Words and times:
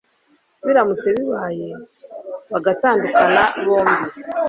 biramutse 0.65 1.07
bibayeho 1.15 1.77
bagatandukana, 2.51 3.43
bombi 3.63 4.05